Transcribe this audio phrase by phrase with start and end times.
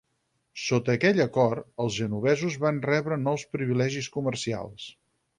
[0.59, 4.89] Sota aquell acord, els genovesos van rebre nous privilegis comercials.